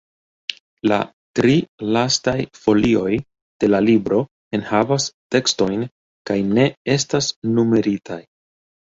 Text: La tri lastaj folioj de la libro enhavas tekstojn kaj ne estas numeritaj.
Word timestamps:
La 0.91 0.95
tri 1.39 1.55
lastaj 1.97 2.33
folioj 2.63 3.11
de 3.63 3.69
la 3.69 3.81
libro 3.87 4.21
enhavas 4.59 5.05
tekstojn 5.35 5.83
kaj 6.31 6.39
ne 6.59 6.65
estas 6.95 7.29
numeritaj. 7.59 8.19